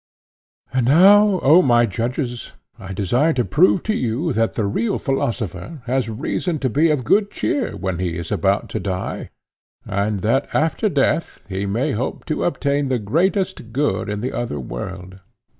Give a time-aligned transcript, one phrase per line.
[0.73, 5.83] And now, O my judges, I desire to prove to you that the real philosopher
[5.85, 9.29] has reason to be of good cheer when he is about to die,
[9.85, 14.59] and that after death he may hope to obtain the greatest good in the other
[14.59, 15.19] world.